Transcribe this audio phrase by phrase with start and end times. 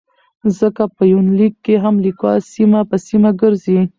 [0.59, 3.79] ځکه په يونليک کې هم ليکوال سيمه په سيمه ګرځي